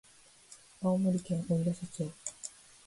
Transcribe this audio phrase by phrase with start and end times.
[0.81, 2.11] 青森県おいらせ町